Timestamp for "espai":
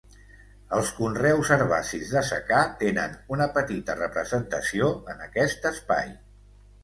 5.73-6.11